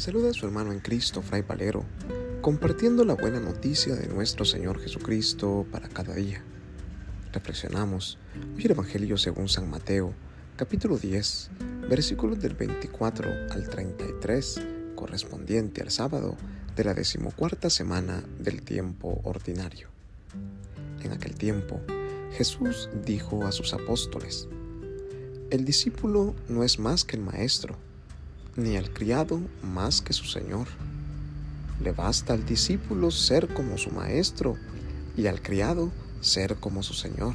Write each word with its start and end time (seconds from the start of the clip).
Saluda 0.00 0.30
a 0.30 0.32
su 0.32 0.46
hermano 0.46 0.72
en 0.72 0.80
Cristo, 0.80 1.20
Fray 1.20 1.42
Valero, 1.42 1.84
compartiendo 2.40 3.04
la 3.04 3.12
buena 3.12 3.38
noticia 3.38 3.94
de 3.94 4.08
nuestro 4.08 4.46
Señor 4.46 4.80
Jesucristo 4.80 5.66
para 5.70 5.90
cada 5.90 6.14
día. 6.14 6.42
Reflexionamos 7.34 8.16
hoy 8.56 8.64
el 8.64 8.70
Evangelio 8.70 9.18
según 9.18 9.50
San 9.50 9.68
Mateo, 9.68 10.14
capítulo 10.56 10.96
10, 10.96 11.50
versículos 11.90 12.40
del 12.40 12.54
24 12.54 13.30
al 13.50 13.68
33, 13.68 14.62
correspondiente 14.94 15.82
al 15.82 15.90
sábado 15.90 16.34
de 16.74 16.84
la 16.84 16.94
decimocuarta 16.94 17.68
semana 17.68 18.24
del 18.38 18.62
tiempo 18.62 19.20
ordinario. 19.24 19.90
En 21.02 21.12
aquel 21.12 21.34
tiempo, 21.34 21.78
Jesús 22.32 22.88
dijo 23.04 23.44
a 23.44 23.52
sus 23.52 23.74
apóstoles, 23.74 24.48
El 25.50 25.66
discípulo 25.66 26.34
no 26.48 26.64
es 26.64 26.78
más 26.78 27.04
que 27.04 27.16
el 27.16 27.22
maestro 27.22 27.76
ni 28.60 28.76
al 28.76 28.92
criado 28.92 29.40
más 29.62 30.02
que 30.02 30.12
su 30.12 30.24
señor. 30.26 30.66
Le 31.82 31.92
basta 31.92 32.34
al 32.34 32.44
discípulo 32.44 33.10
ser 33.10 33.48
como 33.48 33.78
su 33.78 33.90
maestro 33.90 34.56
y 35.16 35.26
al 35.26 35.40
criado 35.40 35.90
ser 36.20 36.56
como 36.56 36.82
su 36.82 36.94
señor. 36.94 37.34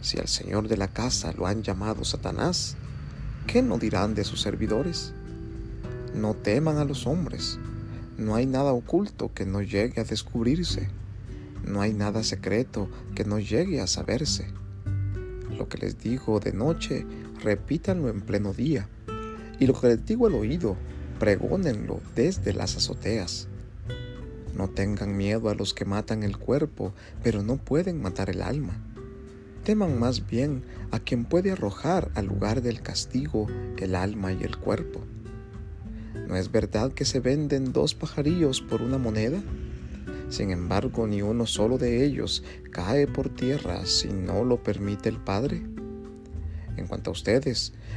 Si 0.00 0.18
al 0.18 0.28
señor 0.28 0.68
de 0.68 0.76
la 0.76 0.88
casa 0.88 1.32
lo 1.32 1.46
han 1.46 1.62
llamado 1.62 2.04
Satanás, 2.04 2.76
¿qué 3.46 3.62
no 3.62 3.78
dirán 3.78 4.14
de 4.14 4.24
sus 4.24 4.40
servidores? 4.40 5.12
No 6.14 6.34
teman 6.34 6.78
a 6.78 6.84
los 6.84 7.06
hombres, 7.06 7.58
no 8.16 8.34
hay 8.34 8.46
nada 8.46 8.72
oculto 8.72 9.32
que 9.34 9.44
no 9.44 9.60
llegue 9.60 10.00
a 10.00 10.04
descubrirse, 10.04 10.88
no 11.64 11.82
hay 11.82 11.92
nada 11.92 12.22
secreto 12.22 12.88
que 13.14 13.24
no 13.24 13.38
llegue 13.38 13.80
a 13.80 13.86
saberse. 13.86 14.46
Lo 15.58 15.68
que 15.68 15.78
les 15.78 15.98
digo 15.98 16.40
de 16.40 16.52
noche, 16.52 17.06
repítanlo 17.42 18.08
en 18.08 18.22
pleno 18.22 18.54
día 18.54 18.88
y 19.58 19.66
lo 19.66 19.78
que 19.78 19.88
les 19.88 20.06
digo 20.06 20.26
al 20.26 20.34
oído, 20.34 20.76
pregónenlo 21.18 22.00
desde 22.14 22.52
las 22.52 22.76
azoteas. 22.76 23.48
No 24.54 24.68
tengan 24.68 25.16
miedo 25.16 25.48
a 25.50 25.54
los 25.54 25.74
que 25.74 25.84
matan 25.84 26.22
el 26.22 26.38
cuerpo, 26.38 26.94
pero 27.22 27.42
no 27.42 27.56
pueden 27.56 28.00
matar 28.00 28.30
el 28.30 28.42
alma. 28.42 28.80
Teman 29.64 29.98
más 29.98 30.26
bien 30.26 30.62
a 30.92 31.00
quien 31.00 31.24
puede 31.24 31.50
arrojar 31.50 32.10
al 32.14 32.26
lugar 32.26 32.62
del 32.62 32.80
castigo 32.80 33.48
el 33.78 33.94
alma 33.94 34.32
y 34.32 34.42
el 34.44 34.56
cuerpo. 34.56 35.00
¿No 36.26 36.36
es 36.36 36.50
verdad 36.50 36.92
que 36.92 37.04
se 37.04 37.20
venden 37.20 37.72
dos 37.72 37.94
pajarillos 37.94 38.60
por 38.60 38.82
una 38.82 38.98
moneda? 38.98 39.40
Sin 40.28 40.50
embargo, 40.50 41.06
ni 41.06 41.22
uno 41.22 41.46
solo 41.46 41.78
de 41.78 42.04
ellos 42.04 42.42
cae 42.72 43.06
por 43.06 43.28
tierra 43.28 43.86
si 43.86 44.08
no 44.08 44.44
lo 44.44 44.62
permite 44.62 45.08
el 45.08 45.18
Padre. 45.18 45.62
En 46.76 46.86
cuanto 46.86 47.10
a 47.10 47.12
ustedes, 47.12 47.74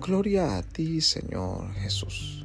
Gloria 0.00 0.58
a 0.58 0.62
ti, 0.62 1.00
Señor 1.00 1.72
Jesús. 1.74 2.44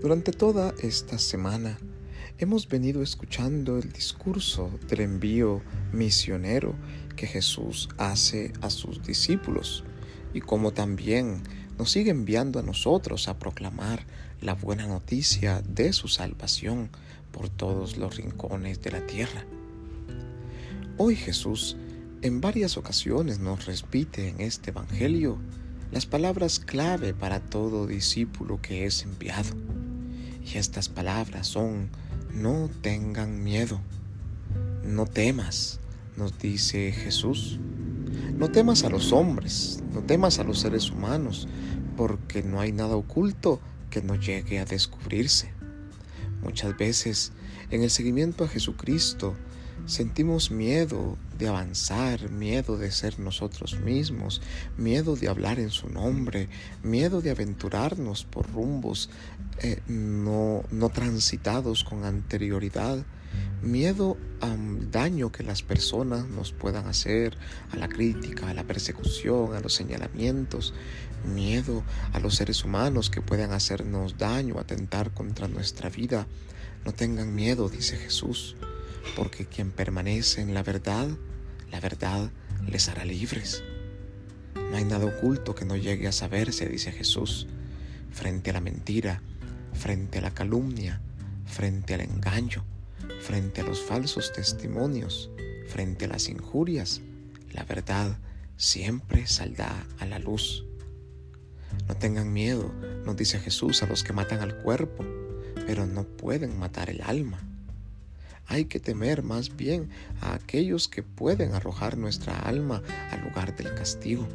Durante 0.00 0.32
toda 0.32 0.72
esta 0.80 1.18
semana 1.18 1.78
hemos 2.38 2.66
venido 2.66 3.02
escuchando 3.02 3.76
el 3.76 3.92
discurso 3.92 4.70
del 4.88 5.00
envío 5.00 5.60
misionero 5.92 6.74
que 7.16 7.26
Jesús 7.26 7.88
hace 7.98 8.52
a 8.62 8.70
sus 8.70 9.02
discípulos 9.02 9.84
y 10.32 10.40
como 10.40 10.72
también 10.72 11.42
nos 11.76 11.90
sigue 11.90 12.10
enviando 12.10 12.60
a 12.60 12.62
nosotros 12.62 13.28
a 13.28 13.38
proclamar 13.38 14.06
la 14.40 14.54
buena 14.54 14.86
noticia 14.86 15.60
de 15.62 15.92
su 15.92 16.08
salvación 16.08 16.88
por 17.32 17.50
todos 17.50 17.98
los 17.98 18.16
rincones 18.16 18.80
de 18.80 18.92
la 18.92 19.06
tierra. 19.06 19.44
Hoy 20.96 21.16
Jesús 21.16 21.76
en 22.22 22.40
varias 22.40 22.76
ocasiones 22.76 23.38
nos 23.38 23.66
repite 23.66 24.28
en 24.28 24.40
este 24.40 24.70
Evangelio 24.70 25.38
las 25.90 26.06
palabras 26.06 26.60
clave 26.60 27.14
para 27.14 27.40
todo 27.40 27.86
discípulo 27.86 28.60
que 28.60 28.84
es 28.84 29.02
enviado. 29.02 29.56
Y 30.44 30.58
estas 30.58 30.88
palabras 30.88 31.46
son, 31.46 31.88
no 32.32 32.68
tengan 32.82 33.42
miedo, 33.42 33.80
no 34.84 35.06
temas, 35.06 35.80
nos 36.16 36.38
dice 36.38 36.92
Jesús. 36.92 37.58
No 38.36 38.50
temas 38.50 38.84
a 38.84 38.90
los 38.90 39.12
hombres, 39.12 39.82
no 39.92 40.02
temas 40.02 40.38
a 40.38 40.44
los 40.44 40.60
seres 40.60 40.90
humanos, 40.90 41.48
porque 41.96 42.42
no 42.42 42.60
hay 42.60 42.72
nada 42.72 42.96
oculto 42.96 43.60
que 43.88 44.02
no 44.02 44.14
llegue 44.14 44.58
a 44.58 44.64
descubrirse. 44.64 45.52
Muchas 46.42 46.76
veces 46.76 47.32
en 47.70 47.82
el 47.82 47.90
seguimiento 47.90 48.44
a 48.44 48.48
Jesucristo 48.48 49.34
sentimos 49.86 50.50
miedo 50.50 51.16
de 51.38 51.48
avanzar, 51.48 52.30
miedo 52.30 52.76
de 52.76 52.90
ser 52.90 53.18
nosotros 53.18 53.80
mismos, 53.80 54.42
miedo 54.76 55.16
de 55.16 55.28
hablar 55.28 55.58
en 55.58 55.70
su 55.70 55.88
nombre, 55.88 56.48
miedo 56.82 57.20
de 57.20 57.30
aventurarnos 57.30 58.24
por 58.24 58.50
rumbos 58.52 59.10
eh, 59.62 59.80
no, 59.88 60.62
no 60.70 60.88
transitados 60.90 61.84
con 61.84 62.04
anterioridad, 62.04 63.04
miedo 63.62 64.16
al 64.40 64.90
daño 64.90 65.32
que 65.32 65.42
las 65.42 65.62
personas 65.62 66.26
nos 66.26 66.52
puedan 66.52 66.86
hacer, 66.86 67.36
a 67.70 67.76
la 67.76 67.88
crítica, 67.88 68.48
a 68.48 68.54
la 68.54 68.64
persecución, 68.64 69.54
a 69.54 69.60
los 69.60 69.74
señalamientos, 69.74 70.74
miedo 71.34 71.82
a 72.12 72.20
los 72.20 72.36
seres 72.36 72.64
humanos 72.64 73.10
que 73.10 73.20
puedan 73.20 73.52
hacernos 73.52 74.18
daño, 74.18 74.58
atentar 74.58 75.12
contra 75.12 75.48
nuestra 75.48 75.90
vida. 75.90 76.26
No 76.84 76.92
tengan 76.92 77.34
miedo, 77.34 77.68
dice 77.68 77.96
Jesús 77.96 78.56
porque 79.16 79.46
quien 79.46 79.70
permanece 79.70 80.40
en 80.40 80.54
la 80.54 80.62
verdad, 80.62 81.08
la 81.70 81.80
verdad 81.80 82.30
les 82.66 82.88
hará 82.88 83.04
libres. 83.04 83.62
No 84.54 84.76
hay 84.76 84.84
nada 84.84 85.06
oculto 85.06 85.54
que 85.54 85.64
no 85.64 85.76
llegue 85.76 86.06
a 86.08 86.12
saberse, 86.12 86.68
dice 86.68 86.92
Jesús, 86.92 87.46
frente 88.12 88.50
a 88.50 88.52
la 88.54 88.60
mentira, 88.60 89.22
frente 89.72 90.18
a 90.18 90.22
la 90.22 90.32
calumnia, 90.32 91.00
frente 91.46 91.94
al 91.94 92.00
engaño, 92.02 92.64
frente 93.20 93.60
a 93.60 93.64
los 93.64 93.80
falsos 93.80 94.32
testimonios, 94.32 95.30
frente 95.68 96.04
a 96.04 96.08
las 96.08 96.28
injurias. 96.28 97.00
La 97.52 97.64
verdad 97.64 98.18
siempre 98.56 99.26
saldrá 99.26 99.86
a 99.98 100.06
la 100.06 100.18
luz. 100.18 100.64
No 101.88 101.96
tengan 101.96 102.32
miedo, 102.32 102.72
nos 103.04 103.16
dice 103.16 103.38
Jesús, 103.38 103.82
a 103.82 103.86
los 103.86 104.04
que 104.04 104.12
matan 104.12 104.40
al 104.40 104.58
cuerpo, 104.58 105.04
pero 105.66 105.86
no 105.86 106.04
pueden 106.04 106.58
matar 106.58 106.90
el 106.90 107.00
alma. 107.02 107.49
Hay 108.50 108.64
que 108.64 108.80
temer 108.80 109.22
más 109.22 109.56
bien 109.56 109.88
a 110.20 110.34
aquellos 110.34 110.88
que 110.88 111.04
pueden 111.04 111.54
arrojar 111.54 111.96
nuestra 111.96 112.36
alma 112.36 112.82
al 113.12 113.22
lugar 113.22 113.54
del 113.54 113.72
castigo. 113.76 114.26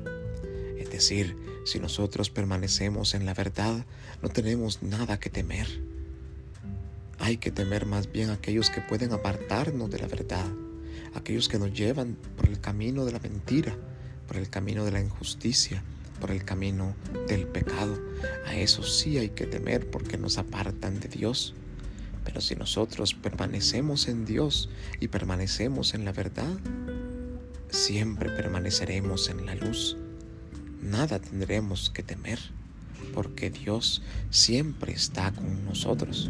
Es 0.79 0.89
decir, 0.89 1.35
si 1.65 1.79
nosotros 1.79 2.29
permanecemos 2.29 3.13
en 3.13 3.25
la 3.25 3.33
verdad, 3.33 3.85
no 4.21 4.29
tenemos 4.29 4.81
nada 4.81 5.19
que 5.19 5.29
temer. 5.29 5.67
Hay 7.19 7.35
que 7.35 7.51
temer 7.51 7.85
más 7.85 8.09
bien 8.09 8.29
a 8.29 8.35
aquellos 8.35 8.69
que 8.69 8.79
pueden 8.79 9.11
apartarnos 9.11 9.91
de 9.91 9.99
la 9.99 10.07
verdad, 10.07 10.47
aquellos 11.13 11.49
que 11.49 11.59
nos 11.59 11.73
llevan 11.73 12.15
por 12.37 12.47
el 12.47 12.61
camino 12.61 13.03
de 13.03 13.11
la 13.11 13.19
mentira, 13.19 13.75
por 14.29 14.38
el 14.38 14.50
camino 14.50 14.85
de 14.85 14.91
la 14.91 15.01
injusticia, 15.01 15.83
por 16.21 16.31
el 16.31 16.45
camino 16.45 16.95
del 17.27 17.47
pecado. 17.47 18.01
A 18.47 18.56
esos 18.56 18.97
sí 18.97 19.18
hay 19.18 19.31
que 19.31 19.45
temer 19.45 19.89
porque 19.89 20.18
nos 20.18 20.38
apartan 20.38 21.01
de 21.01 21.09
Dios. 21.09 21.53
Pero 22.25 22.42
si 22.42 22.56
nosotros 22.56 23.13
permanecemos 23.13 24.10
en 24.10 24.25
Dios 24.25 24.69
y 25.00 25.07
permanecemos 25.07 25.94
en 25.94 26.04
la 26.04 26.12
verdad, 26.12 26.57
siempre 27.69 28.30
permaneceremos 28.30 29.30
en 29.30 29.45
la 29.45 29.56
luz. 29.56 29.95
Nada 30.81 31.19
tendremos 31.19 31.89
que 31.89 32.04
temer, 32.04 32.39
porque 33.13 33.50
Dios 33.50 34.01
siempre 34.31 34.92
está 34.92 35.31
con 35.31 35.63
nosotros. 35.63 36.30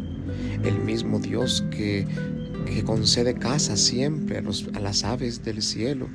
El 0.62 0.78
mismo 0.78 1.18
Dios 1.18 1.64
que, 1.70 2.06
concede 2.84 3.34
casa 3.34 3.76
siempre 3.76 4.38
a 4.38 4.80
las 4.80 5.02
aves 5.02 5.42
del 5.42 5.62
cielo 5.62 6.08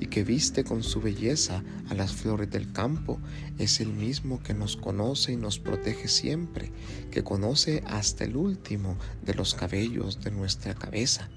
y 0.00 0.06
que 0.06 0.24
viste 0.24 0.64
con 0.64 0.82
su 0.82 1.00
belleza 1.00 1.62
a 1.88 1.94
las 1.94 2.12
flores 2.12 2.50
del 2.50 2.72
campo, 2.72 3.18
es 3.58 3.80
el 3.80 3.92
mismo 3.92 4.42
que 4.42 4.54
nos 4.54 4.76
conoce 4.76 5.32
y 5.32 5.36
nos 5.36 5.58
protege 5.58 6.08
siempre, 6.08 6.72
que 7.10 7.24
conoce 7.24 7.82
hasta 7.86 8.24
el 8.24 8.36
último 8.36 8.96
de 9.22 9.34
los 9.34 9.54
cabellos 9.54 10.20
de 10.22 10.30
nuestra 10.30 10.74
cabeza. 10.74 11.28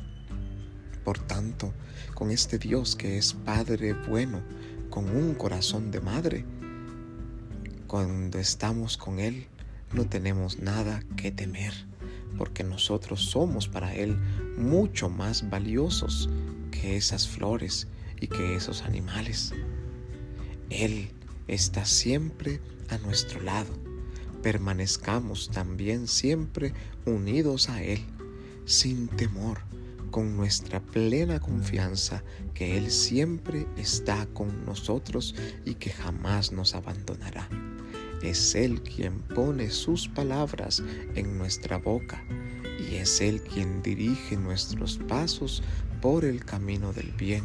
Por 1.03 1.19
tanto, 1.19 1.73
con 2.13 2.31
este 2.31 2.57
Dios 2.57 2.95
que 2.95 3.17
es 3.17 3.33
Padre 3.33 3.94
bueno, 3.94 4.41
con 4.89 5.09
un 5.09 5.35
corazón 5.35 5.91
de 5.91 6.01
madre, 6.01 6.45
cuando 7.88 8.38
estamos 8.38 8.97
con 8.97 9.19
Él, 9.19 9.47
no 9.94 10.06
tenemos 10.06 10.59
nada 10.59 11.01
que 11.15 11.31
temer, 11.31 11.73
porque 12.38 12.63
nosotros 12.63 13.21
somos 13.21 13.67
para 13.67 13.95
Él 13.95 14.17
mucho 14.57 15.09
más 15.09 15.50
valiosos 15.50 16.29
que 16.71 16.97
esas 16.97 17.27
flores 17.27 17.88
y 18.19 18.27
que 18.27 18.56
esos 18.56 18.83
animales. 18.83 19.54
Él 20.69 21.12
está 21.48 21.86
siempre 21.86 22.60
a 22.89 22.98
nuestro 23.00 23.42
lado. 23.42 23.71
Permanezcamos 24.44 25.50
también 25.50 26.07
siempre 26.07 26.74
unidos 27.06 27.69
a 27.69 27.83
Él, 27.83 28.01
sin 28.66 29.07
temor, 29.07 29.60
con 30.12 30.36
nuestra 30.36 30.80
plena 30.80 31.39
confianza 31.39 32.24
que 32.54 32.77
Él 32.77 32.89
siempre 32.92 33.68
está 33.77 34.25
con 34.27 34.66
nosotros 34.66 35.36
y 35.66 35.75
que 35.75 35.92
jamás 35.92 36.51
nos 36.51 36.75
abandonará. 36.75 37.48
Es 38.21 38.56
Él 38.56 38.81
quien 38.81 39.19
pone 39.21 39.69
sus 39.69 40.07
palabras 40.07 40.83
en 41.16 41.38
nuestra 41.38 41.77
boca 41.77 42.24
y 42.80 42.95
es 42.95 43.21
Él 43.21 43.42
quien 43.42 43.81
dirige 43.81 44.36
nuestros 44.36 44.98
pasos 44.98 45.63
por 46.01 46.25
el 46.25 46.44
camino 46.44 46.94
del 46.94 47.12
bien, 47.12 47.44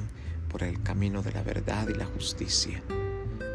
por 0.54 0.62
el 0.62 0.80
camino 0.84 1.20
de 1.20 1.32
la 1.32 1.42
verdad 1.42 1.88
y 1.88 1.94
la 1.94 2.06
justicia. 2.06 2.80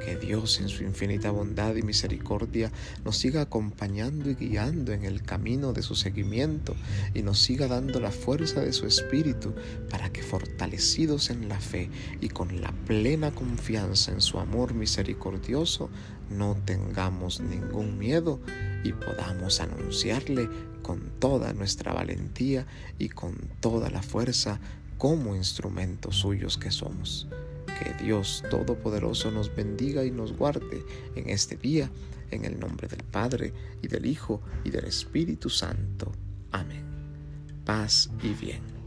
Que 0.03 0.17
Dios 0.17 0.59
en 0.59 0.67
su 0.67 0.83
infinita 0.83 1.31
bondad 1.31 1.73
y 1.77 1.81
misericordia 1.81 2.73
nos 3.05 3.15
siga 3.15 3.39
acompañando 3.39 4.29
y 4.29 4.35
guiando 4.35 4.91
en 4.91 5.05
el 5.05 5.21
camino 5.21 5.71
de 5.71 5.81
su 5.81 5.95
seguimiento 5.95 6.75
y 7.13 7.21
nos 7.21 7.39
siga 7.39 7.69
dando 7.69 8.01
la 8.01 8.11
fuerza 8.11 8.59
de 8.59 8.73
su 8.73 8.85
espíritu 8.85 9.53
para 9.89 10.11
que 10.11 10.23
fortalecidos 10.23 11.29
en 11.29 11.47
la 11.47 11.61
fe 11.61 11.89
y 12.19 12.27
con 12.27 12.59
la 12.59 12.73
plena 12.85 13.31
confianza 13.31 14.11
en 14.11 14.19
su 14.19 14.37
amor 14.37 14.73
misericordioso 14.73 15.89
no 16.29 16.57
tengamos 16.65 17.39
ningún 17.39 17.97
miedo 17.97 18.41
y 18.83 18.91
podamos 18.91 19.61
anunciarle 19.61 20.49
con 20.81 21.11
toda 21.19 21.53
nuestra 21.53 21.93
valentía 21.93 22.65
y 22.97 23.07
con 23.07 23.35
toda 23.61 23.89
la 23.89 24.01
fuerza 24.01 24.59
como 24.99 25.33
instrumentos 25.35 26.17
suyos 26.17 26.59
que 26.59 26.69
somos. 26.69 27.27
Que 27.65 28.03
Dios 28.03 28.43
Todopoderoso 28.51 29.31
nos 29.31 29.55
bendiga 29.55 30.03
y 30.05 30.11
nos 30.11 30.33
guarde 30.33 30.83
en 31.15 31.29
este 31.29 31.55
día, 31.55 31.89
en 32.29 32.45
el 32.45 32.59
nombre 32.59 32.87
del 32.87 33.03
Padre, 33.05 33.53
y 33.81 33.87
del 33.87 34.05
Hijo, 34.05 34.41
y 34.65 34.69
del 34.69 34.85
Espíritu 34.85 35.49
Santo. 35.49 36.11
Amén. 36.51 36.83
Paz 37.65 38.11
y 38.21 38.33
bien. 38.33 38.78